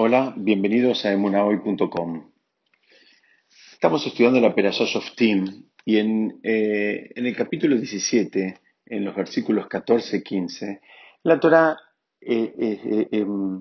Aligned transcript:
Hola, 0.00 0.32
bienvenidos 0.36 1.04
a 1.04 1.10
emunahoy.com. 1.10 2.30
Estamos 3.72 4.06
estudiando 4.06 4.40
la 4.40 4.54
of 4.54 5.16
Team 5.16 5.64
y 5.84 5.98
en, 5.98 6.38
eh, 6.44 7.10
en, 7.16 7.26
el 7.26 7.34
capítulo 7.34 7.74
17, 7.74 8.60
en 8.86 9.04
los 9.04 9.16
versículos 9.16 9.66
14 9.66 10.18
y 10.18 10.22
15, 10.22 10.80
la 11.24 11.40
Torah 11.40 11.76
eh, 12.20 12.54
eh, 12.56 13.08
em, 13.10 13.60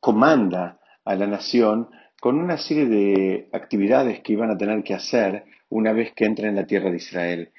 comanda 0.00 0.80
a 1.04 1.14
la 1.14 1.26
nación 1.26 1.90
con 2.18 2.38
una 2.38 2.56
serie 2.56 2.86
de 2.86 3.50
actividades 3.52 4.20
que 4.20 4.32
iban 4.32 4.50
a 4.50 4.56
tener 4.56 4.82
que 4.82 4.94
hacer 4.94 5.44
una 5.68 5.92
vez 5.92 6.14
que 6.14 6.24
entren 6.24 6.48
en 6.48 6.56
la 6.56 6.66
tierra 6.66 6.90
de 6.90 6.96
Israel. 6.96 7.50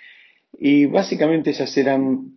Y 0.54 0.88
básicamente 0.88 1.52
esas 1.52 1.78
eran, 1.78 2.34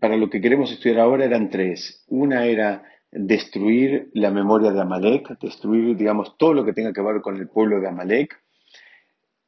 para 0.00 0.16
lo 0.16 0.28
que 0.28 0.40
queremos 0.40 0.72
estudiar 0.72 0.98
ahora, 0.98 1.24
eran 1.24 1.48
tres. 1.48 2.04
Una 2.08 2.46
era 2.46 2.82
destruir 3.10 4.10
la 4.14 4.30
memoria 4.30 4.72
de 4.72 4.80
Amalek, 4.80 5.38
destruir, 5.40 5.96
digamos, 5.96 6.36
todo 6.36 6.54
lo 6.54 6.64
que 6.64 6.72
tenga 6.72 6.92
que 6.92 7.02
ver 7.02 7.20
con 7.20 7.36
el 7.36 7.48
pueblo 7.48 7.80
de 7.80 7.88
Amalek, 7.88 8.42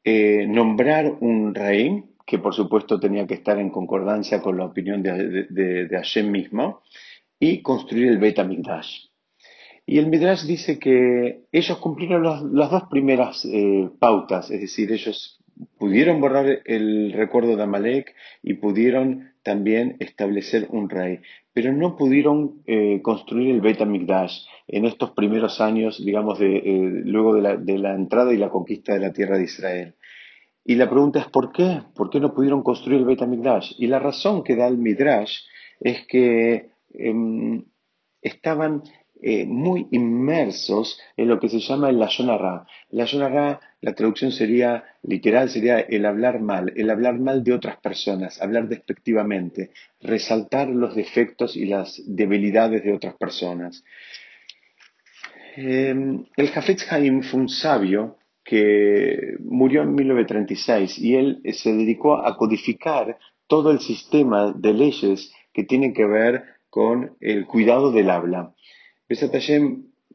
eh, 0.04 0.46
nombrar 0.46 1.18
un 1.20 1.54
rey, 1.54 2.04
que 2.26 2.38
por 2.38 2.54
supuesto 2.54 3.00
tenía 3.00 3.26
que 3.26 3.34
estar 3.34 3.58
en 3.58 3.70
concordancia 3.70 4.40
con 4.40 4.56
la 4.56 4.66
opinión 4.66 5.02
de, 5.02 5.46
de, 5.48 5.88
Hashem 5.90 6.30
mismo, 6.30 6.82
y 7.38 7.62
construir 7.62 8.08
el 8.08 8.18
Beit 8.18 8.38
HaMikdash. 8.38 9.06
Y 9.86 9.98
el 9.98 10.08
Midrash 10.08 10.44
dice 10.44 10.78
que 10.78 11.46
ellos 11.50 11.78
cumplieron 11.78 12.22
las 12.22 12.70
dos 12.70 12.82
primeras 12.90 13.46
eh, 13.46 13.88
pautas, 13.98 14.50
es 14.50 14.60
decir, 14.60 14.92
ellos 14.92 15.42
pudieron 15.78 16.20
borrar 16.20 16.60
el 16.64 17.12
recuerdo 17.12 17.56
de 17.56 17.62
Amalek 17.62 18.14
y 18.42 18.54
pudieron 18.54 19.32
también 19.42 19.96
establecer 20.00 20.68
un 20.70 20.90
rey, 20.90 21.20
pero 21.52 21.72
no 21.72 21.96
pudieron 21.96 22.62
eh, 22.66 23.00
construir 23.02 23.50
el 23.50 23.60
Beit 23.60 23.80
HaMikdash 23.80 24.44
en 24.66 24.84
estos 24.84 25.12
primeros 25.12 25.60
años, 25.60 26.04
digamos, 26.04 26.38
eh, 26.40 26.62
luego 27.04 27.34
de 27.34 27.42
la, 27.42 27.56
de 27.56 27.78
la, 27.78 27.94
entrada 27.94 28.32
y 28.32 28.36
la 28.36 28.50
conquista 28.50 28.92
de 28.94 29.00
la 29.00 29.12
tierra 29.12 29.38
de 29.38 29.44
Israel. 29.44 29.94
Y 30.64 30.74
la 30.74 30.90
pregunta 30.90 31.20
es 31.20 31.26
¿por 31.28 31.50
qué? 31.52 31.80
¿Por 31.94 32.10
qué 32.10 32.20
no 32.20 32.34
pudieron 32.34 32.62
construir 32.62 32.98
el 32.98 33.06
Beit 33.06 33.22
HaMikdash? 33.22 33.72
Y 33.78 33.86
la 33.86 33.98
razón 33.98 34.44
que 34.44 34.54
da 34.54 34.68
el 34.68 34.76
Midrash 34.76 35.38
es 35.80 36.06
que 36.06 36.70
em, 36.92 37.64
estaban 38.20 38.82
eh, 39.20 39.46
muy 39.46 39.88
inmersos 39.90 41.00
en 41.16 41.28
lo 41.28 41.40
que 41.40 41.48
se 41.48 41.60
llama 41.60 41.90
el 41.90 41.98
Lashon 41.98 42.30
Hara. 42.30 42.66
Lashon 42.90 43.22
Hara, 43.22 43.60
la 43.80 43.94
traducción 43.94 44.30
sería, 44.32 44.84
literal, 45.02 45.50
sería 45.50 45.80
el 45.80 46.06
hablar 46.06 46.40
mal, 46.40 46.72
el 46.76 46.88
hablar 46.90 47.18
mal 47.18 47.42
de 47.42 47.52
otras 47.52 47.78
personas, 47.78 48.40
hablar 48.40 48.68
despectivamente, 48.68 49.70
resaltar 50.00 50.68
los 50.68 50.94
defectos 50.94 51.56
y 51.56 51.66
las 51.66 52.00
debilidades 52.06 52.84
de 52.84 52.92
otras 52.92 53.14
personas. 53.14 53.84
Em, 55.56 56.24
el 56.36 56.50
Hafetz 56.54 56.92
Haim 56.92 57.22
fue 57.22 57.40
un 57.40 57.48
sabio 57.48 58.18
que 58.44 59.36
murió 59.40 59.82
en 59.82 59.94
1936 59.94 60.98
y 60.98 61.16
él 61.16 61.42
se 61.52 61.72
dedicó 61.72 62.24
a 62.24 62.36
codificar 62.36 63.18
todo 63.48 63.72
el 63.72 63.80
sistema 63.80 64.52
de 64.52 64.72
leyes 64.72 65.32
que 65.52 65.64
tienen 65.64 65.92
que 65.92 66.04
ver 66.04 66.44
con 66.70 67.16
el 67.20 67.46
cuidado 67.46 67.90
del 67.90 68.10
habla. 68.10 68.54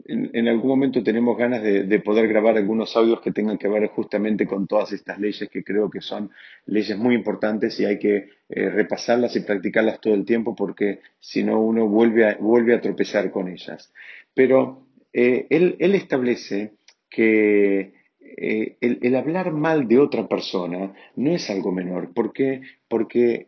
En, 0.06 0.32
en, 0.34 0.48
algún 0.48 0.70
momento 0.70 1.04
tenemos 1.04 1.38
ganas 1.38 1.64
de, 1.64 2.00
poder 2.00 2.28
grabar 2.28 2.58
algunos 2.58 2.96
audios 2.96 3.22
que 3.22 3.32
tengan 3.32 3.58
que 3.58 3.68
ver 3.68 3.88
justamente 3.88 4.46
con 4.46 4.68
todas 4.68 4.92
estas 4.92 5.20
leyes 5.20 5.50
que 5.50 5.64
creo 5.64 5.90
que 5.90 6.02
son 6.02 6.32
leyes 6.66 6.98
muy 6.98 7.16
importantes 7.16 7.80
y 7.80 7.86
hay 7.86 8.00
que 8.00 8.30
eh, 8.50 8.70
repasarlas 8.70 9.36
y 9.36 9.42
practicarlas 9.42 10.02
todo 10.02 10.14
el 10.14 10.26
tiempo 10.26 10.56
porque 10.56 11.00
si 11.20 11.44
no 11.44 11.62
uno 11.62 11.88
vuelve 11.88 12.26
a, 12.28 12.36
vuelve 12.36 12.76
a 12.76 12.82
tropezar 12.82 13.32
con 13.32 13.48
ellas. 13.48 13.94
Pero 14.34 14.88
eh, 15.14 15.48
él, 15.50 15.96
establece 15.96 16.74
que 17.10 17.94
eh, 18.20 18.78
el, 18.82 19.16
hablar 19.16 19.52
mal 19.54 19.88
de 19.88 20.00
otra 20.00 20.28
persona 20.28 20.94
no 21.16 21.32
es 21.32 21.50
algo 21.50 21.72
menor. 21.72 22.14
¿Por 22.14 22.34
qué? 22.34 22.62
Porque 22.88 23.48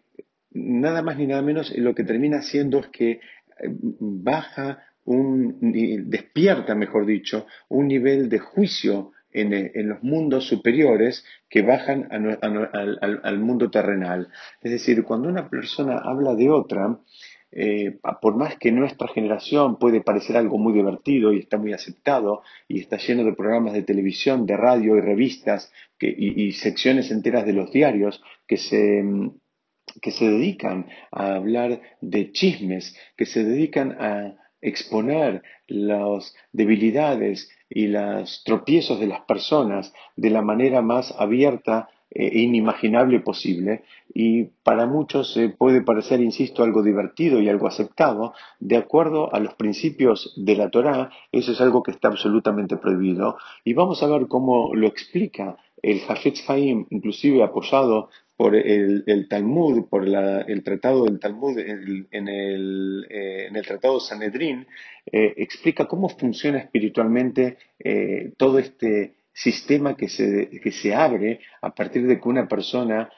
nada 0.52 1.02
más 1.02 1.18
ni 1.18 1.28
nada 1.28 1.42
menos 1.42 1.76
lo 1.76 1.94
que 1.94 2.04
termina 2.04 2.38
haciendo 2.38 2.80
es 2.80 2.88
que 2.88 3.20
baja 4.00 4.80
un, 5.06 5.58
despierta, 6.10 6.76
mejor 6.76 7.06
dicho, 7.06 7.46
un 7.70 7.88
nivel 7.88 8.30
de 8.30 8.40
juicio 8.40 9.12
en, 9.32 9.54
en 9.54 9.90
los 9.90 10.02
mundos 10.02 10.48
superiores 10.48 11.26
que 11.50 11.62
bajan 11.62 12.08
al, 12.12 13.40
mundo 13.40 13.70
terrenal. 13.70 14.30
Es 14.62 14.72
decir, 14.72 15.04
cuando 15.04 15.30
una 15.30 15.50
persona 15.50 15.98
habla 15.98 16.36
de 16.36 16.50
otra, 16.50 17.00
eh, 17.52 18.00
por 18.22 18.36
más 18.36 18.58
que 18.58 18.72
nuestra 18.72 19.08
generación 19.10 19.78
puede 19.78 20.02
parecer 20.02 20.38
algo 20.38 20.58
muy 20.58 20.74
divertido 20.74 21.32
y 21.32 21.40
está 21.40 21.58
muy 21.58 21.74
aceptado 21.74 22.44
y 22.68 22.80
está 22.80 22.98
lleno 22.98 23.24
de 23.24 23.34
programas 23.34 23.74
de 23.74 23.84
televisión, 23.84 24.46
de 24.46 24.58
radio 24.58 24.98
y 24.98 25.02
revistas 25.02 25.72
y, 26.00 26.52
secciones 26.54 27.12
enteras 27.12 27.46
de 27.46 27.54
los 27.54 27.72
diarios 27.72 28.22
que 28.48 28.58
se, 28.58 29.04
que 30.02 30.12
se 30.12 30.30
dedican 30.30 30.88
a 31.12 31.36
hablar 31.36 31.82
de 32.02 32.32
chismes, 32.32 32.98
que 33.16 33.26
se 33.26 33.44
dedican 33.44 33.94
a, 34.00 34.36
exponer 34.68 35.44
las 35.68 36.36
debilidades 36.52 37.50
y 37.70 37.88
los 37.88 38.44
tropiezos 38.44 39.00
de 39.00 39.08
las 39.08 39.22
personas 39.22 39.94
de 40.16 40.30
la 40.30 40.42
manera 40.42 40.82
más 40.82 41.14
abierta 41.18 41.90
e 42.12 42.40
inimaginable 42.40 43.20
posible. 43.20 43.84
Y 44.14 44.46
para 44.64 44.86
muchos 44.86 45.38
puede 45.58 45.82
parecer, 45.82 46.22
insisto, 46.22 46.64
algo 46.64 46.82
divertido 46.82 47.42
y 47.42 47.50
algo 47.50 47.68
aceptado, 47.68 48.34
de 48.60 48.78
acuerdo 48.78 49.34
a 49.34 49.40
los 49.40 49.54
principios 49.56 50.34
de 50.38 50.56
la 50.56 50.70
Torá, 50.70 51.10
eso 51.32 51.52
es 51.52 51.60
algo 51.60 51.84
que 51.84 51.92
está 51.92 52.08
absolutamente 52.08 52.78
prohibido. 52.78 53.38
Y 53.66 53.74
vamos 53.74 54.02
a 54.02 54.08
ver 54.08 54.28
cómo 54.28 54.74
lo 54.74 54.88
explica 54.88 55.58
el 55.82 56.02
Hafetz 56.08 56.50
Haim, 56.50 56.88
inclusive 56.90 57.44
apoyado 57.44 58.10
por 58.38 58.56
el, 58.56 59.28
Talmud, 59.30 59.88
por 59.90 60.06
el 60.06 60.64
tratado 60.64 61.06
del 61.06 61.20
Talmud 61.20 61.58
en, 61.58 62.28
el, 62.28 63.08
eh, 63.10 63.48
en 63.48 63.56
el 63.56 63.66
tratado 63.66 64.00
Sanedrín, 64.00 64.68
eh, 65.06 65.34
explica 65.38 65.88
cómo 65.88 66.10
funciona 66.10 66.60
espiritualmente 66.60 67.58
eh, 67.80 68.34
todo 68.38 68.60
este 68.60 69.16
sistema 69.32 69.96
que 69.96 70.10
se, 70.10 70.50
que 70.62 70.72
se 70.72 70.94
abre 70.94 71.40
a 71.62 71.74
partir 71.74 72.06
de 72.08 72.20
que 72.20 72.30
una 72.30 72.48
persona 72.48 73.10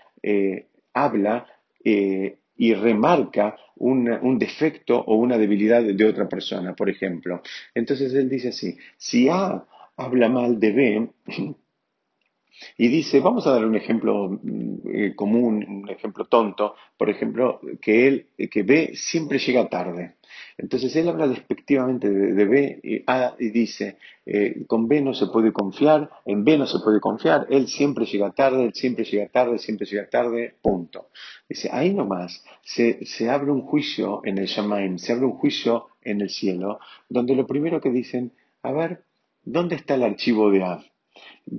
habla 0.94 1.46
y 1.84 2.74
remarca 2.74 3.56
un 3.76 4.40
defecto 4.40 5.00
o 5.00 5.16
una 5.16 5.38
debilidad 5.38 5.84
de 5.84 6.06
otra 6.06 6.28
persona, 6.28 6.76
por 6.76 6.90
ejemplo. 6.90 7.42
Entonces 7.74 8.14
él 8.14 8.28
dice 8.28 8.50
así, 8.50 8.78
si 8.98 9.30
A 9.30 9.64
habla 9.96 10.28
mal 10.28 10.60
de 10.60 10.72
B, 10.72 11.10
y 12.78 12.88
dice, 12.88 13.20
vamos 13.20 13.46
a 13.48 13.52
dar 13.52 13.66
un 13.66 13.76
ejemplo 13.76 14.40
mm, 14.42 14.76
eh, 14.94 15.16
común, 15.16 15.66
un 15.68 15.90
ejemplo 15.90 16.26
tonto, 16.26 16.76
por 16.98 17.10
ejemplo, 17.10 17.60
que 17.82 18.08
él, 18.08 18.28
que 18.50 18.64
B 18.64 18.92
siempre 18.96 19.40
llega 19.40 19.70
tarde. 19.70 20.16
Entonces 20.58 20.96
él 20.96 21.08
habla 21.08 21.28
despectivamente 21.28 22.10
de, 22.10 22.46
B 22.46 22.80
y, 22.84 23.04
A 23.08 23.36
y 23.40 23.50
dice, 23.50 23.98
eh, 24.26 24.66
con 24.68 24.88
B 24.88 25.02
no 25.02 25.14
se 25.14 25.28
puede 25.28 25.54
confiar, 25.54 26.10
en 26.26 26.44
B 26.44 26.58
no 26.58 26.66
se 26.66 26.80
puede 26.80 27.00
confiar, 27.00 27.48
él 27.50 27.68
siempre 27.68 28.06
llega 28.06 28.32
tarde, 28.32 28.66
él 28.66 28.74
siempre 28.74 29.06
llega 29.06 29.28
tarde, 29.30 29.60
siempre 29.60 29.88
llega 29.88 30.10
tarde, 30.10 30.56
punto. 30.62 31.10
Dice, 31.48 31.70
ahí 31.72 31.94
nomás 31.94 32.44
se, 32.64 33.06
se 33.06 33.30
abre 33.30 33.52
un 33.52 33.62
juicio 33.62 34.22
en 34.24 34.38
el 34.38 34.48
Shamaim, 34.48 34.98
se 34.98 35.14
abre 35.14 35.26
un 35.26 35.38
juicio 35.38 35.88
en 36.02 36.22
el 36.22 36.30
cielo, 36.30 36.80
donde 37.10 37.36
lo 37.36 37.46
primero 37.46 37.80
que 37.80 37.92
dicen, 37.92 38.34
a 38.64 38.72
ver, 38.72 39.04
¿dónde 39.44 39.76
está 39.76 39.96
el 39.96 40.04
archivo 40.04 40.52
de 40.52 40.64
A? 40.64 40.84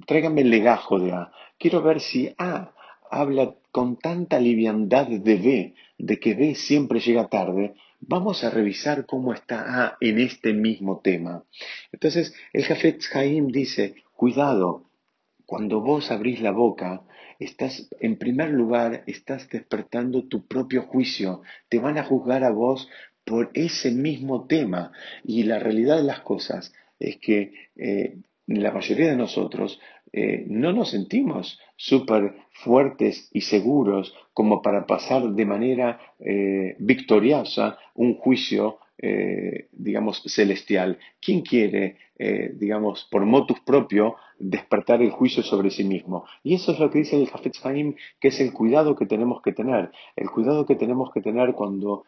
Tráigame 0.06 0.42
el 0.42 0.50
legajo 0.50 0.98
de 0.98 1.12
A. 1.12 1.32
Quiero 1.58 1.82
ver 1.82 2.00
si 2.00 2.34
A 2.38 2.72
habla 3.10 3.54
con 3.70 3.96
tanta 3.96 4.38
liviandad 4.40 5.06
de 5.06 5.36
B, 5.36 5.74
de 5.98 6.20
que 6.20 6.34
B 6.34 6.54
siempre 6.54 7.00
llega 7.00 7.28
tarde. 7.28 7.74
Vamos 8.00 8.44
a 8.44 8.50
revisar 8.50 9.06
cómo 9.06 9.32
está 9.32 9.84
A 9.84 9.96
en 10.00 10.18
este 10.18 10.52
mismo 10.52 11.00
tema. 11.00 11.44
Entonces, 11.92 12.34
el 12.52 12.64
Jafet 12.64 13.02
Haim 13.14 13.48
dice, 13.48 13.94
cuidado, 14.14 14.84
cuando 15.46 15.80
vos 15.80 16.10
abrís 16.10 16.40
la 16.40 16.52
boca, 16.52 17.02
estás, 17.38 17.88
en 18.00 18.18
primer 18.18 18.50
lugar, 18.50 19.02
estás 19.06 19.48
despertando 19.48 20.28
tu 20.28 20.46
propio 20.46 20.82
juicio. 20.82 21.42
Te 21.68 21.78
van 21.78 21.98
a 21.98 22.04
juzgar 22.04 22.44
a 22.44 22.50
vos 22.50 22.88
por 23.24 23.50
ese 23.54 23.90
mismo 23.90 24.46
tema. 24.46 24.92
Y 25.24 25.44
la 25.44 25.58
realidad 25.58 25.96
de 25.96 26.04
las 26.04 26.20
cosas 26.20 26.72
es 26.98 27.16
que 27.16 27.52
eh, 27.76 28.18
la 28.48 28.72
mayoría 28.72 29.10
de 29.10 29.16
nosotros 29.16 29.78
eh, 30.12 30.44
no 30.48 30.72
nos 30.72 30.90
sentimos 30.90 31.60
súper 31.76 32.34
fuertes 32.50 33.28
y 33.32 33.42
seguros 33.42 34.14
como 34.32 34.62
para 34.62 34.86
pasar 34.86 35.22
de 35.28 35.44
manera 35.44 36.00
eh, 36.18 36.74
victoriosa 36.78 37.78
un 37.94 38.14
juicio, 38.14 38.78
eh, 38.96 39.68
digamos, 39.72 40.22
celestial. 40.26 40.98
¿Quién 41.20 41.42
quiere, 41.42 41.96
digamos, 42.54 43.06
por 43.10 43.24
motus 43.26 43.60
propio, 43.60 44.16
despertar 44.38 45.02
el 45.02 45.10
juicio 45.10 45.42
sobre 45.42 45.70
sí 45.70 45.84
mismo? 45.84 46.24
Y 46.42 46.54
eso 46.54 46.72
es 46.72 46.80
lo 46.80 46.90
que 46.90 47.00
dice 47.00 47.16
el 47.16 47.28
Hafetz 47.32 47.64
Haim, 47.64 47.94
que 48.18 48.28
es 48.28 48.40
el 48.40 48.52
cuidado 48.52 48.96
que 48.96 49.06
tenemos 49.06 49.42
que 49.42 49.52
tener, 49.52 49.92
el 50.16 50.30
cuidado 50.30 50.64
que 50.64 50.74
tenemos 50.74 51.12
que 51.12 51.20
tener 51.20 51.52
cuando 51.52 52.04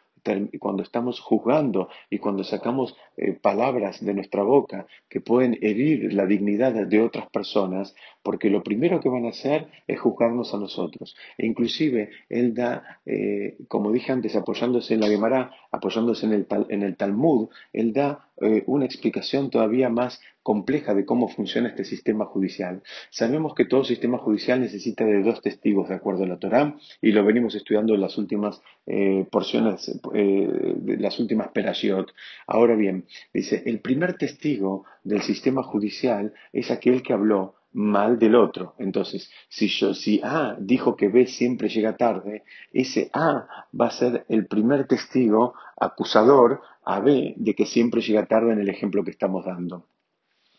cuando 0.58 0.82
estamos 0.82 1.20
juzgando 1.20 1.88
y 2.08 2.18
cuando 2.18 2.44
sacamos 2.44 2.96
eh, 3.16 3.32
palabras 3.32 4.04
de 4.04 4.14
nuestra 4.14 4.42
boca 4.42 4.86
que 5.08 5.20
pueden 5.20 5.58
herir 5.60 6.12
la 6.12 6.26
dignidad 6.26 6.72
de 6.72 7.00
otras 7.00 7.28
personas, 7.30 7.94
porque 8.22 8.50
lo 8.50 8.62
primero 8.62 9.00
que 9.00 9.08
van 9.08 9.26
a 9.26 9.30
hacer 9.30 9.68
es 9.86 10.00
juzgarnos 10.00 10.54
a 10.54 10.58
nosotros. 10.58 11.16
E 11.38 11.46
inclusive 11.46 12.10
él 12.28 12.54
da, 12.54 13.00
eh, 13.06 13.56
como 13.68 13.92
dije 13.92 14.12
antes, 14.12 14.36
apoyándose 14.36 14.94
en 14.94 15.00
la 15.00 15.08
Gemara, 15.08 15.50
apoyándose 15.70 16.26
en 16.26 16.32
el, 16.32 16.46
en 16.68 16.82
el 16.82 16.96
Talmud, 16.96 17.48
él 17.72 17.92
da 17.92 18.29
eh, 18.40 18.64
una 18.66 18.84
explicación 18.84 19.50
todavía 19.50 19.88
más 19.88 20.20
compleja 20.42 20.94
de 20.94 21.04
cómo 21.04 21.28
funciona 21.28 21.68
este 21.68 21.84
sistema 21.84 22.24
judicial. 22.24 22.82
Sabemos 23.10 23.54
que 23.54 23.66
todo 23.66 23.84
sistema 23.84 24.18
judicial 24.18 24.60
necesita 24.60 25.04
de 25.04 25.22
dos 25.22 25.42
testigos 25.42 25.88
de 25.88 25.96
acuerdo 25.96 26.24
a 26.24 26.26
la 26.26 26.38
Torá 26.38 26.76
y 27.02 27.12
lo 27.12 27.24
venimos 27.24 27.54
estudiando 27.54 27.94
en 27.94 28.00
las 28.00 28.16
últimas 28.16 28.62
eh, 28.86 29.26
porciones, 29.30 30.00
de 30.12 30.96
las 30.98 31.18
últimas 31.20 31.48
perashiot. 31.48 32.12
Ahora 32.46 32.74
bien, 32.74 33.04
dice, 33.34 33.62
el 33.66 33.80
primer 33.80 34.16
testigo 34.16 34.84
del 35.04 35.22
sistema 35.22 35.62
judicial 35.62 36.32
es 36.52 36.70
aquel 36.70 37.02
que 37.02 37.12
habló 37.12 37.54
mal 37.72 38.18
del 38.18 38.34
otro. 38.34 38.74
Entonces, 38.78 39.30
si, 39.48 39.68
yo, 39.68 39.94
si 39.94 40.20
A 40.22 40.56
dijo 40.58 40.96
que 40.96 41.08
B 41.08 41.26
siempre 41.26 41.68
llega 41.68 41.96
tarde, 41.96 42.44
ese 42.72 43.10
A 43.12 43.46
va 43.78 43.86
a 43.86 43.90
ser 43.90 44.24
el 44.28 44.46
primer 44.46 44.86
testigo 44.86 45.54
acusador 45.76 46.60
a 46.84 47.00
B 47.00 47.34
de 47.36 47.54
que 47.54 47.66
siempre 47.66 48.00
llega 48.00 48.26
tarde 48.26 48.52
en 48.52 48.60
el 48.60 48.68
ejemplo 48.68 49.04
que 49.04 49.12
estamos 49.12 49.44
dando. 49.44 49.86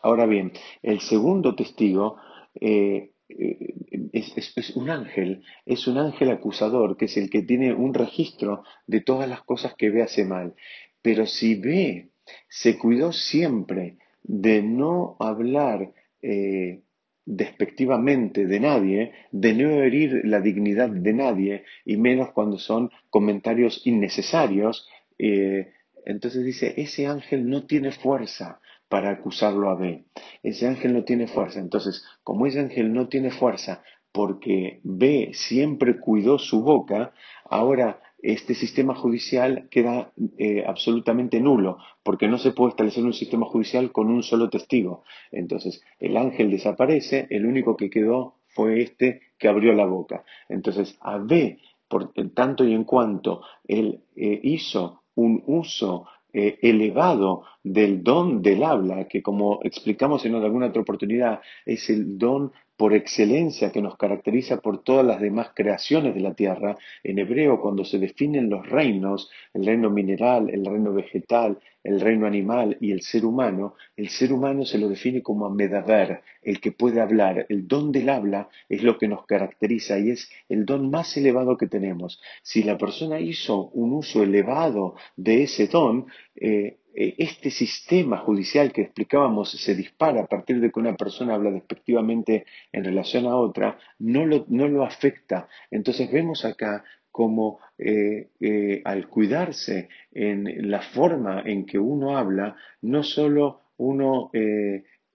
Ahora 0.02 0.26
bien, 0.26 0.52
el 0.82 1.00
segundo 1.02 1.56
testigo 1.56 2.18
eh, 2.56 3.12
eh, 3.30 3.76
es, 4.14 4.54
es, 4.56 4.76
un 4.76 4.90
ángel, 4.90 5.44
es 5.66 5.88
un 5.88 5.98
ángel 5.98 6.32
acusador, 6.32 6.98
que 6.98 7.06
es 7.06 7.18
el 7.18 7.30
que 7.30 7.44
tiene 7.44 7.74
un 7.74 7.94
registro 7.94 8.64
de 8.88 9.02
todas 9.02 9.30
las 9.30 9.44
cosas 9.44 9.76
que 9.76 9.90
B 9.90 10.02
hace 10.02 10.26
mal. 10.26 10.56
Pero 11.02 11.26
si 11.26 11.56
B 11.56 12.10
se 12.48 12.78
cuidó 12.78 13.12
siempre 13.12 13.98
de 14.24 14.62
no 14.62 15.18
hablar 15.20 15.92
eh, 16.22 16.82
despectivamente 17.26 18.46
de 18.46 18.60
nadie, 18.60 19.14
de 19.32 19.54
no 19.54 19.84
herir 19.84 20.22
la 20.26 20.42
dignidad 20.42 20.90
de 20.90 21.14
nadie, 21.14 21.64
y 21.86 21.98
menos 21.98 22.32
cuando 22.32 22.58
son 22.58 22.92
comentarios 23.10 23.82
innecesarios, 23.86 24.88
eh, 25.18 25.74
entonces 26.06 26.44
dice, 26.44 26.74
ese 26.78 27.08
ángel 27.08 27.48
no 27.50 27.66
tiene 27.66 27.92
fuerza 27.92 28.60
para 28.90 29.12
acusarlo 29.12 29.70
a 29.70 29.76
B. 29.76 30.04
Ese 30.44 30.68
ángel 30.68 30.94
no 30.94 31.04
tiene 31.04 31.28
fuerza. 31.28 31.60
Entonces, 31.60 32.04
como 32.24 32.46
ese 32.46 32.60
ángel 32.60 32.92
no 32.92 33.08
tiene 33.08 33.32
fuerza 33.32 33.84
porque 34.12 34.82
B 34.84 35.32
siempre 35.34 36.00
cuidó 36.00 36.38
su 36.38 36.64
boca, 36.64 37.14
ahora 37.46 38.02
este 38.22 38.54
sistema 38.54 38.96
judicial 38.96 39.68
queda 39.70 40.12
eh, 40.38 40.64
absolutamente 40.66 41.40
nulo, 41.40 41.78
porque 42.04 42.28
no 42.28 42.38
se 42.38 42.52
puede 42.52 42.72
establecer 42.72 43.04
un 43.04 43.14
sistema 43.14 43.46
judicial 43.46 43.92
con 43.92 44.10
un 44.10 44.24
solo 44.24 44.50
testigo. 44.50 45.04
Entonces, 45.32 45.82
el 46.00 46.18
ángel 46.18 46.52
desaparece, 46.52 47.28
el 47.30 47.46
único 47.46 47.76
que 47.76 47.90
quedó 47.90 48.36
fue 48.48 48.82
este 48.82 49.22
que 49.38 49.48
abrió 49.48 49.74
la 49.74 49.86
boca. 49.86 50.24
Entonces, 50.50 50.98
a 51.02 51.18
B, 51.18 51.60
por 51.88 52.14
tanto 52.34 52.64
y 52.64 52.74
en 52.74 52.84
cuanto 52.84 53.42
él 53.68 54.02
eh, 54.16 54.40
hizo 54.44 55.04
un 55.16 55.44
uso 55.46 56.06
eh, 56.34 56.60
elevado 56.62 57.44
del 57.62 58.04
don 58.04 58.42
del 58.42 58.64
habla, 58.64 59.06
que 59.08 59.22
como 59.22 59.60
explicamos 59.64 60.26
en 60.26 60.36
alguna 60.36 60.68
otra 60.68 60.82
oportunidad, 60.82 61.42
es 61.66 61.90
el 61.90 62.18
don 62.18 62.54
por 62.82 62.96
excelencia 62.96 63.72
que 63.72 63.80
nos 63.80 63.96
caracteriza 63.96 64.60
por 64.60 64.82
todas 64.82 65.06
las 65.06 65.22
demás 65.22 65.52
creaciones 65.54 66.16
de 66.16 66.20
la 66.20 66.34
tierra. 66.34 66.80
En 67.04 67.20
hebreo, 67.20 67.62
cuando 67.62 67.86
se 67.86 68.00
definen 68.00 68.50
los 68.50 68.68
reinos, 68.68 69.30
el 69.54 69.68
reino 69.68 69.92
mineral, 69.92 70.50
el 70.50 70.66
reino 70.66 70.92
vegetal, 70.92 71.60
el 71.84 72.02
reino 72.02 72.26
animal 72.26 72.78
y 72.82 72.92
el 72.92 73.04
ser 73.04 73.24
humano, 73.24 73.76
el 73.96 74.10
ser 74.10 74.34
humano 74.34 74.66
se 74.66 74.80
lo 74.80 74.90
define 74.90 75.22
como 75.22 75.46
amedaver, 75.46 76.22
el 76.42 76.60
que 76.60 76.72
puede 76.72 77.02
hablar. 77.02 77.46
El 77.50 77.68
don 77.68 77.92
del 77.92 78.10
habla 78.10 78.50
es 78.68 78.82
lo 78.82 78.98
que 78.98 79.08
nos 79.08 79.28
caracteriza 79.28 80.00
y 80.00 80.10
es 80.10 80.32
el 80.50 80.66
don 80.66 80.90
más 80.90 81.16
elevado 81.18 81.58
que 81.58 81.68
tenemos. 81.68 82.20
Si 82.42 82.64
la 82.64 82.80
persona 82.80 83.20
hizo 83.20 83.70
un 83.74 83.94
uso 83.94 84.24
elevado 84.24 84.96
de 85.16 85.44
ese 85.44 85.68
don, 85.68 86.08
eh, 86.36 86.78
este 86.94 87.50
sistema 87.52 88.18
judicial 88.18 88.72
que 88.72 88.82
explicábamos 88.82 89.52
se 89.52 89.76
dispara 89.76 90.22
a 90.22 90.28
partir 90.28 90.60
de 90.60 90.72
que 90.72 90.80
una 90.80 90.96
persona 90.96 91.36
habla 91.36 91.52
despectivamente 91.52 92.46
en 92.72 92.84
relación 92.84 93.26
a 93.26 93.36
otra, 93.36 93.78
no 94.00 94.26
lo, 94.26 94.84
afecta. 94.84 95.48
Entonces 95.70 96.12
vemos 96.12 96.44
acá 96.44 96.84
como 97.12 97.60
eh, 97.78 98.30
eh, 98.40 98.82
al 98.86 99.08
cuidarse 99.08 99.90
en 100.12 100.70
la 100.70 100.82
forma 100.82 101.42
en 101.46 101.66
que 101.66 101.80
uno 101.80 102.18
habla, 102.18 102.56
no 102.82 103.04
solo 103.04 103.62
uno, 103.78 104.30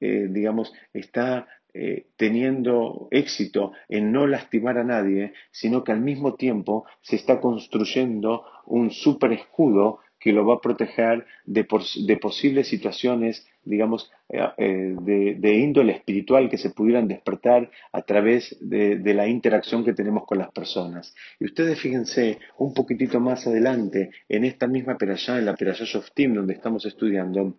digamos, 0.00 0.72
está 0.92 1.46
teniendo 2.16 3.06
éxito 3.12 3.72
en 3.88 4.10
no 4.10 4.26
lastimar 4.26 4.78
a 4.78 4.84
nadie, 4.84 5.34
sino 5.52 5.84
que 5.84 5.92
al 5.92 6.00
mismo 6.00 6.34
tiempo 6.34 6.84
se 7.00 7.16
está 7.16 7.40
construyendo 7.40 8.44
un 8.66 8.90
super 8.90 9.32
escudo 9.32 10.00
que 10.26 10.32
lo 10.32 10.44
va 10.44 10.54
a 10.54 10.60
proteger 10.60 11.24
de, 11.44 11.62
posibles 12.16 12.66
situaciones, 12.66 13.46
digamos, 13.62 14.10
eh, 14.28 14.40
eh, 14.58 14.96
de, 15.00 15.54
índole 15.54 15.92
espiritual 15.92 16.50
que 16.50 16.58
se 16.58 16.70
pudieran 16.70 17.06
despertar 17.06 17.70
a 17.92 18.02
través 18.02 18.56
de, 18.60 19.14
la 19.14 19.28
interacción 19.28 19.84
que 19.84 19.92
tenemos 19.92 20.24
con 20.26 20.38
las 20.38 20.50
personas. 20.50 21.14
Y 21.38 21.44
ustedes 21.44 21.78
fíjense 21.78 22.40
un 22.58 22.74
poquitito 22.74 23.20
más 23.20 23.46
adelante, 23.46 24.10
en 24.28 24.44
esta 24.44 24.66
misma 24.66 24.98
perashá, 24.98 25.38
en 25.38 25.46
la 25.46 25.54
perashá 25.54 25.84
Shoftim, 25.84 26.34
donde 26.34 26.54
estamos 26.54 26.84
estudiando, 26.86 27.54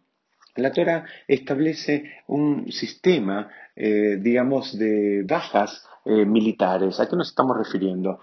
la 0.58 0.74
Torah 0.74 1.06
establece 1.26 2.12
un 2.28 2.70
sistema, 2.70 3.50
eh, 3.78 4.18
digamos, 4.20 4.78
de 4.78 5.24
bajas 5.26 5.86
militares. 6.04 7.02
¿A 7.02 7.08
qué 7.10 7.18
nos 7.18 7.30
estamos 7.30 7.58
refiriendo? 7.58 8.20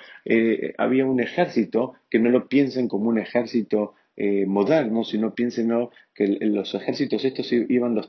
había 0.78 1.04
un 1.04 1.20
ejército, 1.20 1.94
que 2.10 2.18
no 2.18 2.30
lo 2.30 2.48
piensen 2.48 2.88
como 2.88 3.10
un 3.10 3.18
ejército 3.18 3.94
eh, 4.16 4.46
modernos, 4.46 5.08
si 5.08 5.18
no 5.18 5.34
piensen 5.34 5.70
que 6.14 6.24
en 6.24 6.54
los 6.54 6.72
ejércitos 6.74 7.24
estos 7.24 7.52
iban 7.52 7.96
los 7.96 8.08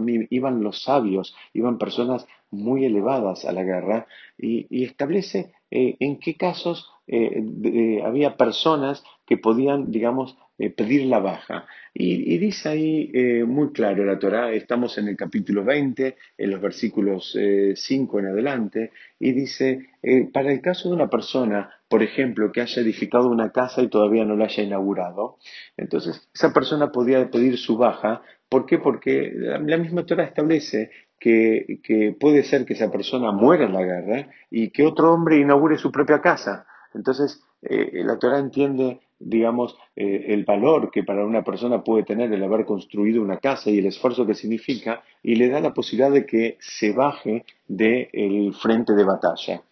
mí 0.00 0.26
iban 0.30 0.62
los 0.62 0.82
sabios, 0.82 1.34
iban 1.52 1.76
personas 1.76 2.26
muy 2.50 2.86
elevadas 2.86 3.44
a 3.44 3.52
la 3.52 3.62
guerra 3.62 4.06
y, 4.38 4.84
establece 4.84 5.52
eh, 5.70 5.96
en 6.00 6.18
qué 6.18 6.36
casos 6.36 6.90
eh, 7.06 8.00
había 8.04 8.36
personas 8.36 9.04
que 9.26 9.36
podían, 9.36 9.90
digamos, 9.90 10.36
pedir 10.76 11.06
la 11.06 11.18
baja. 11.18 11.66
Y, 11.92 12.38
dice 12.38 12.68
ahí 12.68 13.12
muy 13.46 13.72
claro 13.72 14.04
la 14.04 14.18
Torah, 14.18 14.52
estamos 14.52 14.96
en 14.96 15.08
el 15.08 15.16
capítulo 15.16 15.64
20, 15.64 16.16
en 16.38 16.50
los 16.50 16.60
versículos 16.60 17.36
5 17.74 18.18
en 18.20 18.26
adelante, 18.26 18.92
y 19.18 19.32
dice, 19.32 19.88
para 20.32 20.52
el 20.52 20.60
caso 20.60 20.88
de 20.88 20.94
una 20.94 21.10
persona 21.10 21.70
por 21.92 22.02
ejemplo, 22.02 22.50
que 22.52 22.62
haya 22.62 22.80
edificado 22.80 23.28
una 23.28 23.50
casa 23.52 23.82
y 23.82 23.88
todavía 23.88 24.24
no 24.24 24.34
la 24.34 24.46
haya 24.46 24.62
inaugurado, 24.62 25.36
entonces 25.76 26.26
esa 26.34 26.50
persona 26.50 26.90
podría 26.90 27.30
pedir 27.30 27.58
su 27.58 27.76
baja. 27.76 28.22
¿Por 28.48 28.64
qué? 28.64 28.78
Porque 28.78 29.30
la 29.34 29.76
misma 29.76 30.06
Torah 30.06 30.24
establece 30.24 30.90
que, 31.20 32.16
puede 32.18 32.44
ser 32.44 32.64
que 32.64 32.72
esa 32.72 32.90
persona 32.90 33.30
muera 33.30 33.66
en 33.66 33.74
la 33.74 33.82
guerra 33.82 34.30
y 34.50 34.70
que 34.70 34.86
otro 34.86 35.12
hombre 35.12 35.36
inaugure 35.36 35.76
su 35.76 35.92
propia 35.92 36.22
casa. 36.22 36.64
Entonces, 36.94 37.42
eh, 37.60 38.02
la 38.06 38.18
Torah 38.18 38.38
entiende, 38.38 39.00
digamos, 39.18 39.76
eh, 39.94 40.28
el 40.28 40.46
valor 40.46 40.90
que 40.90 41.04
para 41.04 41.26
una 41.26 41.44
persona 41.44 41.84
puede 41.84 42.04
tener 42.04 42.32
el 42.32 42.42
haber 42.42 42.64
construido 42.64 43.20
una 43.20 43.36
casa 43.36 43.68
y 43.68 43.80
el 43.80 43.84
esfuerzo 43.84 44.26
que 44.26 44.32
significa 44.32 45.02
y 45.22 45.34
le 45.34 45.50
da 45.50 45.60
la 45.60 45.74
posibilidad 45.74 46.10
de 46.10 46.24
que 46.24 46.56
se 46.58 46.92
baje 46.92 47.44
del 47.68 48.54
frente 48.54 48.94
de 48.94 49.04
batalla. 49.04 49.62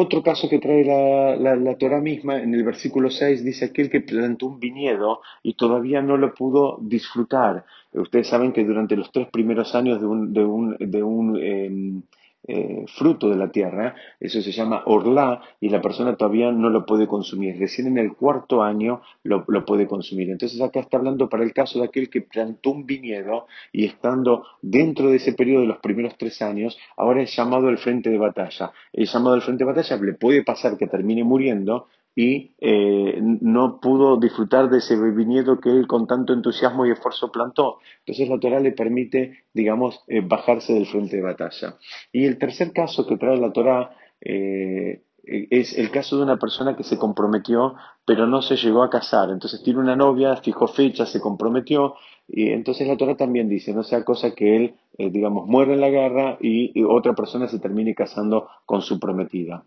Otro 0.00 0.22
caso 0.22 0.48
que 0.48 0.60
trae 0.60 0.84
la, 0.84 1.56
la, 1.56 1.76
Torah 1.76 2.00
misma, 2.00 2.40
en 2.40 2.54
el 2.54 2.62
versículo 2.62 3.10
6, 3.10 3.44
dice 3.44 3.64
aquel 3.64 3.90
que 3.90 4.00
plantó 4.00 4.46
un 4.46 4.60
viñedo 4.60 5.22
y 5.42 5.54
todavía 5.54 6.00
no 6.00 6.16
lo 6.16 6.34
pudo 6.34 6.78
disfrutar. 6.80 7.64
Ustedes 7.92 8.28
saben 8.28 8.52
que 8.52 8.64
durante 8.64 8.94
los 8.94 9.10
tres 9.10 9.26
primeros 9.28 9.74
años 9.74 10.00
de 10.00 10.06
un, 10.06 10.32
de 10.32 10.44
un, 10.44 10.76
de 10.78 11.02
un 11.02 11.36
em, 11.42 12.02
eh, 12.46 12.84
fruto 12.96 13.28
de 13.28 13.36
la 13.36 13.50
tierra, 13.50 13.94
eso 14.20 14.40
se 14.40 14.52
llama 14.52 14.82
orla 14.86 15.42
y 15.60 15.68
la 15.68 15.82
persona 15.82 16.16
todavía 16.16 16.50
no 16.52 16.70
lo 16.70 16.86
puede 16.86 17.06
consumir. 17.06 17.58
Recién 17.58 17.88
en 17.88 17.98
el 17.98 18.14
cuarto 18.14 18.62
año 18.62 19.02
lo, 19.22 19.44
puede 19.66 19.86
consumir. 19.86 20.30
Entonces 20.30 20.60
acá 20.60 20.80
está 20.80 20.96
hablando 20.96 21.28
para 21.28 21.44
el 21.44 21.52
caso 21.52 21.80
de 21.80 21.86
aquel 21.86 22.08
que 22.08 22.22
plantó 22.22 22.70
un 22.70 22.86
viñedo 22.86 23.46
y 23.72 23.84
estando 23.84 24.46
dentro 24.62 25.10
de 25.10 25.16
ese 25.16 25.34
periodo 25.34 25.62
de 25.62 25.68
los 25.68 25.78
primeros 25.78 26.16
tres 26.16 26.40
años, 26.40 26.78
ahora 26.96 27.22
es 27.22 27.36
llamado 27.36 27.68
al 27.68 27.78
frente 27.78 28.08
de 28.08 28.18
batalla. 28.18 28.72
El 28.92 29.06
llamado 29.06 29.34
al 29.34 29.42
frente 29.42 29.64
de 29.64 29.72
batalla 29.72 29.96
le 29.96 30.14
puede 30.14 30.42
pasar 30.42 30.78
que 30.78 30.86
termine 30.86 31.24
muriendo, 31.24 31.88
y 32.18 32.56
eh, 32.58 33.20
no 33.22 33.78
pudo 33.80 34.16
disfrutar 34.16 34.68
de 34.68 34.78
ese 34.78 34.96
viñedo 34.96 35.60
que 35.60 35.70
él 35.70 35.86
con 35.86 36.08
tanto 36.08 36.32
entusiasmo 36.32 36.84
y 36.84 36.90
esfuerzo 36.90 37.30
plantó. 37.30 37.78
Entonces 38.00 38.28
la 38.28 38.40
Torah 38.40 38.58
le 38.58 38.72
permite, 38.72 39.44
digamos, 39.54 40.02
eh, 40.08 40.20
bajarse 40.20 40.74
del 40.74 40.86
frente 40.86 41.14
de 41.14 41.22
batalla. 41.22 41.76
Y 42.10 42.24
el 42.24 42.36
tercer 42.36 42.72
caso 42.72 43.06
que 43.06 43.18
trae 43.18 43.36
la 43.36 43.52
Torah, 43.52 43.94
eh, 44.20 45.04
es 45.22 45.78
el 45.78 45.92
caso 45.92 46.16
de 46.16 46.24
una 46.24 46.38
persona 46.38 46.74
que 46.74 46.82
se 46.82 46.98
comprometió, 46.98 47.76
pero 48.04 48.26
no 48.26 48.42
se 48.42 48.56
llegó 48.56 48.82
a 48.82 48.90
casar. 48.90 49.30
Entonces 49.30 49.62
tiene 49.62 49.78
una 49.78 49.94
novia, 49.94 50.34
fijó 50.38 50.66
fecha, 50.66 51.06
se 51.06 51.20
comprometió, 51.20 51.94
y 52.26 52.48
entonces 52.48 52.88
la 52.88 52.96
Torah 52.96 53.16
también 53.16 53.48
dice, 53.48 53.72
no 53.72 53.84
sea 53.84 54.04
cosa 54.04 54.34
que 54.34 54.56
él, 54.56 54.74
eh, 54.98 55.08
digamos, 55.10 55.46
muera 55.46 55.72
en 55.72 55.80
la 55.80 55.90
guerra 55.90 56.36
y 56.40 56.82
otra 56.82 57.14
persona 57.14 57.46
se 57.46 57.60
termine 57.60 57.94
casando 57.94 58.48
con 58.66 58.82
su 58.82 58.98
prometida. 58.98 59.62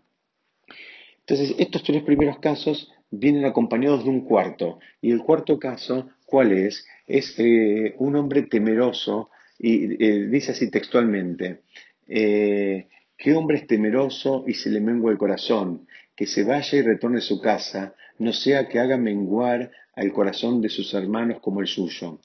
Entonces, 1.26 1.54
estos 1.58 1.82
tres 1.84 2.02
primeros 2.02 2.38
casos 2.38 2.90
vienen 3.10 3.44
acompañados 3.44 4.04
de 4.04 4.10
un 4.10 4.22
cuarto. 4.22 4.80
Y 5.00 5.12
el 5.12 5.20
cuarto 5.20 5.58
caso, 5.58 6.08
¿cuál 6.26 6.52
es? 6.52 6.84
Es 7.06 7.38
eh, 7.38 7.94
un 7.98 8.16
hombre 8.16 8.42
temeroso, 8.42 9.30
y 9.58 10.04
eh, 10.04 10.26
dice 10.26 10.52
así 10.52 10.70
textualmente, 10.70 11.62
eh, 12.08 12.88
¿qué 13.16 13.34
hombre 13.34 13.58
es 13.58 13.66
temeroso 13.66 14.44
y 14.46 14.54
se 14.54 14.70
le 14.70 14.80
mengua 14.80 15.12
el 15.12 15.18
corazón? 15.18 15.86
Que 16.16 16.26
se 16.26 16.42
vaya 16.42 16.78
y 16.78 16.82
retorne 16.82 17.18
a 17.18 17.22
su 17.22 17.40
casa, 17.40 17.94
no 18.18 18.32
sea 18.32 18.68
que 18.68 18.80
haga 18.80 18.96
menguar 18.96 19.70
al 19.94 20.12
corazón 20.12 20.60
de 20.60 20.68
sus 20.68 20.92
hermanos 20.94 21.40
como 21.40 21.60
el 21.60 21.66
suyo. 21.66 22.20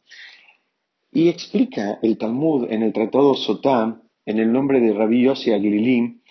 Y 1.11 1.29
explica 1.29 1.99
el 2.01 2.17
Talmud 2.17 2.71
en 2.71 2.81
el 2.81 2.93
Tratado 2.93 3.35
Sotá, 3.35 4.01
en 4.25 4.39
el 4.39 4.51
nombre 4.51 4.79
de 4.79 4.93
Rabbi 4.93 5.23
Yossi 5.23 5.51
Aguililín, 5.51 6.21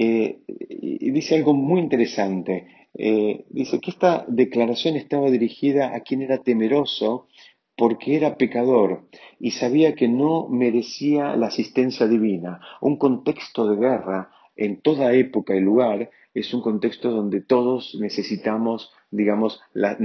eh, 0.00 0.42
dice 0.46 1.34
algo 1.34 1.54
muy 1.54 1.80
interesante. 1.80 2.68
Eh, 2.94 3.46
dice 3.50 3.80
que 3.80 3.90
esta 3.90 4.24
declaración 4.28 4.94
estaba 4.94 5.28
dirigida 5.28 5.94
a 5.94 6.00
quien 6.00 6.22
era 6.22 6.38
temeroso 6.38 7.26
porque 7.76 8.16
era 8.16 8.36
pecador 8.36 9.08
y 9.40 9.52
sabía 9.52 9.94
que 9.96 10.06
no 10.06 10.48
merecía 10.48 11.34
la 11.36 11.48
asistencia 11.48 12.06
divina. 12.06 12.60
Un 12.80 12.96
contexto 12.96 13.66
de 13.66 13.76
guerra 13.76 14.30
en 14.54 14.80
toda 14.80 15.14
época 15.14 15.56
y 15.56 15.60
lugar 15.60 16.10
es 16.32 16.54
un 16.54 16.60
contexto 16.60 17.10
donde 17.10 17.40
todos 17.40 17.96
necesitamos, 18.00 18.92
digamos, 19.10 19.60
la, 19.72 19.96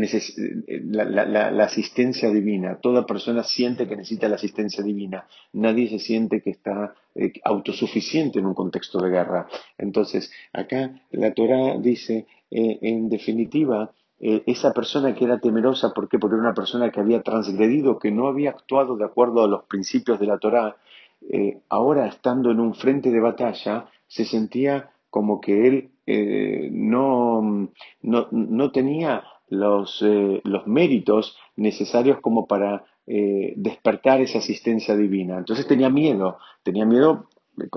asistencia 1.64 2.30
divina. 2.30 2.80
Toda 2.82 3.06
persona 3.06 3.44
siente 3.44 3.88
que 3.88 3.96
necesita 3.96 4.30
la 4.30 4.36
asistencia 4.36 4.84
divina. 4.84 5.28
Nadie 5.52 5.90
se 5.90 6.00
siente 6.00 6.42
que 6.42 6.52
está 6.52 6.96
eh, 7.16 7.34
autosuficiente 7.44 8.40
en 8.40 8.46
un 8.46 8.54
contexto 8.54 9.00
de 9.00 9.10
guerra. 9.10 9.48
Entonces, 9.78 10.32
acá 10.54 11.02
la 11.12 11.34
Torah 11.34 11.78
dice, 11.80 12.28
eh, 12.50 12.80
en 12.82 13.10
definitiva, 13.10 13.92
eh, 14.20 14.44
esa 14.46 14.72
persona 14.74 15.14
que 15.14 15.26
era 15.26 15.40
temerosa, 15.40 15.94
¿por 15.94 16.08
qué? 16.08 16.18
Porque 16.18 16.36
era 16.36 16.44
una 16.44 16.54
persona 16.54 16.90
que 16.92 17.02
había 17.02 17.22
transgredido, 17.22 18.00
que 18.00 18.12
no 18.12 18.28
había 18.28 18.52
actuado 18.52 18.96
de 18.96 19.06
acuerdo 19.06 19.44
a 19.44 19.48
los 19.48 19.64
principios 19.66 20.20
de 20.20 20.28
la 20.28 20.38
Torah, 20.38 20.78
ahora 21.70 22.08
estando 22.08 22.52
en 22.52 22.60
un 22.60 22.74
frente 22.74 23.10
de 23.10 23.22
batalla, 23.22 23.86
se 24.08 24.26
sentía 24.26 24.92
como 25.10 25.40
que 25.40 25.68
él 25.68 25.94
eh, 26.06 26.70
no, 26.72 27.13
no, 28.02 28.72
tenía 28.72 29.24
los, 29.50 30.02
eh, 30.02 30.42
los, 30.44 30.68
méritos 30.68 31.38
necesarios 31.56 32.20
como 32.22 32.48
para 32.48 32.86
eh, 33.08 33.54
despertar 33.56 34.22
esa 34.22 34.40
asistencia 34.40 34.96
divina. 34.96 35.38
Entonces 35.38 35.68
tenía 35.68 35.90
miedo, 35.90 36.38
tenía 36.64 36.86
miedo, 36.86 37.28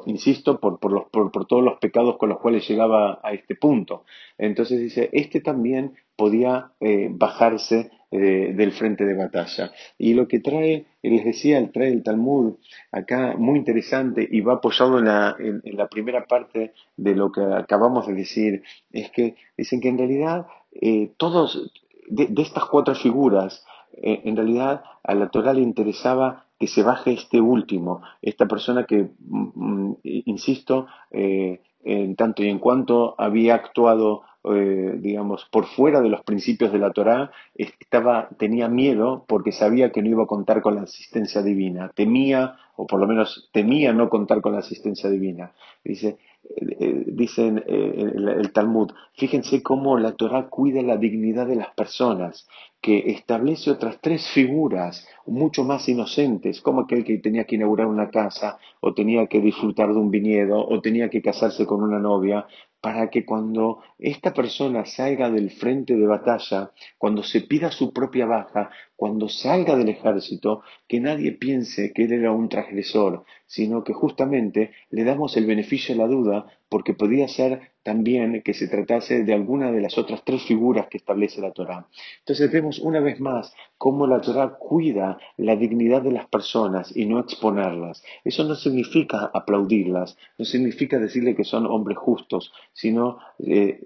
insisto, 0.06 0.58
por, 0.60 0.78
por, 0.78 0.92
los, 0.92 1.04
por, 1.10 1.46
todos 1.46 1.62
los 1.62 1.78
pecados 1.78 2.16
con 2.16 2.28
los 2.28 2.38
cuales 2.38 2.66
llegaba 2.68 3.20
a 3.22 3.32
este 3.32 3.54
punto. 3.54 4.04
Entonces 4.38 4.80
dice, 4.80 5.10
este 5.12 5.40
también 5.40 5.94
podía 6.16 6.72
bajarse 7.10 7.90
del 8.10 8.72
frente 8.72 9.04
de 9.04 9.14
batalla. 9.14 9.72
Y 9.98 10.14
lo 10.14 10.28
que 10.28 10.40
trae, 10.40 10.86
les 11.02 11.24
decía, 11.24 11.70
trae 11.72 11.88
el 11.88 12.02
Talmud 12.02 12.54
acá 12.92 13.34
muy 13.36 13.58
interesante 13.58 14.26
y 14.30 14.40
va 14.40 14.54
apoyado 14.54 14.98
en 14.98 15.06
la, 15.06 15.36
en, 15.38 15.60
la 15.76 15.88
primera 15.88 16.26
parte 16.26 16.72
de 16.96 17.14
lo 17.14 17.32
que 17.32 17.42
acabamos 17.42 18.06
de 18.06 18.14
decir, 18.14 18.62
es 18.92 19.10
que 19.10 19.36
dicen 19.56 19.80
que 19.80 19.88
en 19.88 19.98
realidad 19.98 20.46
eh, 20.80 21.12
todos, 21.16 21.72
de, 22.08 22.28
estas 22.42 22.66
cuatro 22.66 22.94
figuras, 22.94 23.64
eh, 23.92 24.22
en 24.24 24.36
realidad 24.36 24.82
a 25.02 25.14
la 25.14 25.28
Torah 25.28 25.52
le 25.52 25.62
interesaba 25.62 26.46
que 26.58 26.66
se 26.66 26.82
baje 26.82 27.12
este 27.12 27.40
último, 27.40 28.02
esta 28.22 28.46
persona 28.46 28.84
que, 28.84 29.10
mm, 29.18 29.48
mm, 29.54 29.96
insisto, 30.02 30.86
eh, 31.10 31.60
en 31.84 32.16
tanto 32.16 32.42
y 32.42 32.48
en 32.48 32.58
cuanto 32.58 33.14
había 33.16 33.54
actuado 33.54 34.22
eh, 34.54 34.96
digamos, 34.98 35.46
por 35.50 35.66
fuera 35.66 36.00
de 36.00 36.08
los 36.08 36.22
principios 36.22 36.72
de 36.72 36.78
la 36.78 36.92
Torá, 36.92 37.30
estaba, 37.54 38.28
tenía 38.38 38.68
miedo 38.68 39.24
porque 39.26 39.52
sabía 39.52 39.90
que 39.90 40.02
no 40.02 40.08
iba 40.08 40.24
a 40.24 40.26
contar 40.26 40.60
con 40.62 40.74
la 40.74 40.82
asistencia 40.82 41.42
divina. 41.42 41.90
Temía, 41.94 42.56
o 42.76 42.86
por 42.86 43.00
lo 43.00 43.06
menos 43.06 43.48
temía 43.52 43.92
no 43.92 44.08
contar 44.08 44.40
con 44.40 44.52
la 44.52 44.58
asistencia 44.58 45.10
divina. 45.10 45.52
Dice, 45.82 46.18
eh, 46.54 47.04
dice 47.06 47.64
eh, 47.66 48.12
el, 48.14 48.52
Talmud, 48.52 48.92
fíjense 49.14 49.62
cómo 49.62 49.98
la 49.98 50.12
Torá 50.12 50.48
cuida 50.48 50.82
la 50.82 50.96
dignidad 50.96 51.46
de 51.46 51.56
las 51.56 51.74
personas, 51.74 52.46
que 52.80 53.10
establece 53.10 53.70
otras 53.70 53.98
tres 54.00 54.28
figuras 54.28 55.08
mucho 55.26 55.64
más 55.64 55.88
inocentes, 55.88 56.60
como 56.60 56.82
aquel 56.82 57.04
que 57.04 57.18
tenía 57.18 57.44
que 57.44 57.56
inaugurar 57.56 57.88
una 57.88 58.10
casa, 58.10 58.58
o 58.80 58.94
tenía 58.94 59.26
que 59.26 59.40
disfrutar 59.40 59.92
de 59.92 59.98
un 59.98 60.10
viñedo, 60.10 60.64
o 60.64 60.80
tenía 60.80 61.10
que 61.10 61.22
casarse 61.22 61.66
con 61.66 61.82
una 61.82 61.98
novia, 61.98 62.46
para 62.86 63.10
que 63.10 63.24
cuando 63.24 63.82
esta 63.98 64.32
persona 64.32 64.84
salga 64.84 65.28
del 65.28 65.50
frente 65.50 65.96
de 65.96 66.06
batalla, 66.06 66.70
cuando 66.98 67.24
se 67.24 67.40
pida 67.40 67.72
su 67.72 67.92
propia 67.92 68.26
baja, 68.26 68.70
cuando 68.94 69.28
salga 69.28 69.74
del 69.74 69.88
ejército, 69.88 70.62
que 70.86 71.00
nadie 71.00 71.32
piense 71.32 71.92
que 71.92 72.04
él 72.04 72.12
era 72.12 72.30
un 72.30 72.48
transgresor, 72.48 73.24
sino 73.44 73.82
que 73.82 73.92
justamente 73.92 74.70
le 74.90 75.02
damos 75.02 75.36
el 75.36 75.46
beneficio 75.46 75.96
de 75.96 76.00
la 76.00 76.06
duda 76.06 76.46
porque 76.68 76.94
podía 76.94 77.28
ser 77.28 77.72
también 77.82 78.42
que 78.42 78.54
se 78.54 78.66
tratase 78.66 79.22
de 79.22 79.32
alguna 79.32 79.70
de 79.70 79.80
las 79.80 79.96
otras 79.96 80.24
tres 80.24 80.42
figuras 80.42 80.88
que 80.88 80.96
establece 80.96 81.40
la 81.40 81.52
Torá. 81.52 81.86
Entonces 82.18 82.50
vemos 82.50 82.80
una 82.80 83.00
vez 83.00 83.20
más 83.20 83.54
cómo 83.78 84.06
la 84.06 84.20
Torá 84.20 84.56
cuida 84.58 85.18
la 85.36 85.54
dignidad 85.54 86.02
de 86.02 86.10
las 86.10 86.26
personas 86.26 86.94
y 86.96 87.06
no 87.06 87.20
exponerlas. 87.20 88.02
Eso 88.24 88.42
no 88.44 88.56
significa 88.56 89.30
aplaudirlas, 89.32 90.18
no 90.36 90.44
significa 90.44 90.98
decirle 90.98 91.36
que 91.36 91.44
son 91.44 91.66
hombres 91.66 91.98
justos, 91.98 92.52
sino 92.72 93.18
eh, 93.38 93.80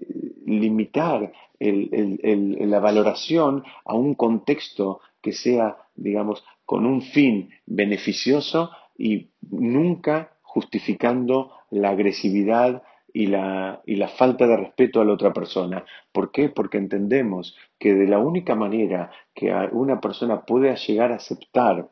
limitar 0.45 1.31
la 1.59 2.79
valoración 2.79 3.63
a 3.85 3.93
un 3.93 4.15
contexto 4.15 5.01
que 5.21 5.31
sea, 5.31 5.77
digamos, 5.95 6.43
con 6.65 6.87
un 6.87 7.03
fin 7.03 7.51
beneficioso 7.67 8.71
y 8.97 9.29
nunca 9.41 10.33
justificando 10.41 11.51
la 11.71 11.89
agresividad 11.89 12.83
y 13.13 13.27
la, 13.27 13.81
y 13.85 13.95
la 13.95 14.07
falta 14.07 14.47
de 14.47 14.57
respeto 14.57 15.01
a 15.01 15.05
la 15.05 15.13
otra 15.13 15.33
persona. 15.33 15.83
¿Por 16.11 16.31
qué? 16.31 16.49
Porque 16.49 16.77
entendemos 16.77 17.57
que 17.79 17.93
de 17.93 18.07
la 18.07 18.19
única 18.19 18.55
manera 18.55 19.11
que 19.33 19.51
una 19.71 19.99
persona 19.99 20.41
puede 20.45 20.75
llegar 20.75 21.11
a 21.11 21.15
aceptar, 21.15 21.89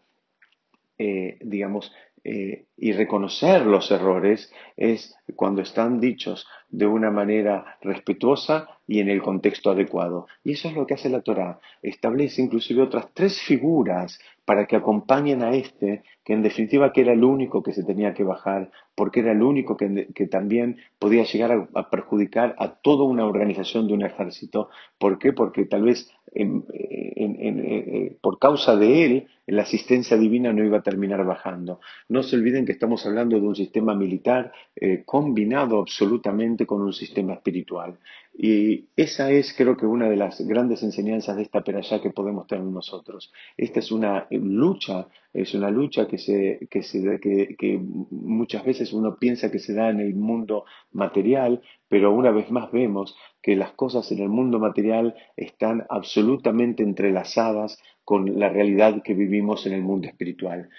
eh, 0.97 1.37
digamos, 1.41 1.91
eh, 2.23 2.65
y 2.77 2.91
reconocer 2.91 3.65
los 3.65 3.91
errores 3.91 4.51
es 4.75 5.15
cuando 5.35 5.61
están 5.61 5.99
dichos 6.01 6.47
de 6.69 6.85
una 6.85 7.09
manera 7.09 7.77
respetuosa 7.81 8.67
y 8.87 8.99
en 8.99 9.09
el 9.09 9.21
contexto 9.21 9.71
adecuado. 9.71 10.27
Y 10.43 10.53
eso 10.53 10.67
es 10.67 10.75
lo 10.75 10.85
que 10.85 10.95
hace 10.95 11.09
la 11.09 11.21
Torah. 11.21 11.59
Establece 11.81 12.41
inclusive 12.41 12.81
otras 12.81 13.07
tres 13.13 13.39
figuras 13.41 14.19
para 14.45 14.65
que 14.65 14.75
acompañen 14.75 15.43
a 15.43 15.51
este, 15.51 16.03
que 16.23 16.33
en 16.33 16.41
definitiva 16.41 16.91
que 16.91 17.01
era 17.01 17.13
el 17.13 17.23
único 17.23 17.61
que 17.61 17.71
se 17.71 17.83
tenía 17.83 18.15
que 18.15 18.23
bajar, 18.23 18.71
porque 18.95 19.19
era 19.19 19.31
el 19.31 19.43
único 19.43 19.77
que, 19.77 20.27
también 20.27 20.77
podía 20.97 21.23
llegar 21.23 21.69
a, 21.73 21.89
perjudicar 21.91 22.55
a 22.57 22.73
toda 22.81 23.03
una 23.03 23.27
organización 23.27 23.87
de 23.87 23.93
un 23.93 24.01
ejército. 24.01 24.69
¿Por 24.97 25.19
qué? 25.19 25.33
Porque 25.33 25.65
tal 25.65 25.83
vez 25.83 26.11
eh, 26.33 28.17
por 28.21 28.39
causa 28.39 28.75
de 28.75 29.05
él 29.05 29.27
la 29.47 29.63
asistencia 29.63 30.17
divina 30.17 30.53
no 30.53 30.63
iba 30.63 30.79
a 30.79 30.83
terminar 30.83 31.25
bajando. 31.25 31.79
No 32.07 32.23
se 32.23 32.35
olviden 32.35 32.65
que 32.65 32.71
estamos 32.71 33.05
hablando 33.05 33.39
de 33.39 33.47
un 33.47 33.55
sistema 33.55 33.95
militar 33.95 34.51
eh, 34.75 35.03
combinado 35.05 35.79
absolutamente 35.79 36.58
con 36.65 36.81
un 36.81 36.93
sistema 36.93 37.33
espiritual. 37.33 37.99
Y 38.37 38.87
esa 38.95 39.31
es, 39.31 39.53
creo 39.53 39.75
que, 39.75 39.85
una 39.85 40.09
de 40.09 40.15
las 40.15 40.39
grandes 40.47 40.83
enseñanzas 40.83 41.35
de 41.35 41.43
esta 41.43 41.63
perashá 41.63 42.01
que 42.01 42.11
podemos 42.11 42.47
tener 42.47 42.65
nosotros. 42.65 43.31
Esta 43.57 43.79
es 43.79 43.91
una 43.91 44.27
lucha, 44.31 45.07
es 45.33 45.53
una 45.53 45.69
lucha 45.69 46.07
que, 46.07 46.17
se, 46.17 46.67
que, 46.69 46.83
se, 46.83 47.19
que 47.19 47.79
muchas 47.81 48.63
veces 48.63 48.93
uno 48.93 49.17
piensa 49.17 49.51
que 49.51 49.59
se 49.59 49.73
da 49.73 49.89
en 49.89 49.99
el 49.99 50.15
mundo 50.15 50.65
material, 50.91 51.61
pero 51.87 52.13
una 52.13 52.31
vez 52.31 52.49
más 52.49 52.71
vemos 52.71 53.15
que 53.41 53.55
las 53.55 53.71
cosas 53.71 54.11
en 54.11 54.19
el 54.19 54.29
mundo 54.29 54.59
material 54.59 55.15
están 55.35 55.85
absolutamente 55.89 56.83
entrelazadas 56.83 57.81
con 58.03 58.39
la 58.39 58.49
realidad 58.49 59.03
que 59.03 59.13
vivimos 59.13 59.65
en 59.65 59.73
el 59.73 59.83
mundo 59.83 60.07
espiritual. 60.07 60.69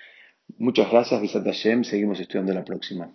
Muchas 0.59 0.91
gracias, 0.91 1.21
Visat 1.21 1.45
Hashem. 1.45 1.85
Seguimos 1.85 2.19
estudiando 2.21 2.53
la 2.53 2.65
próxima. 2.65 3.15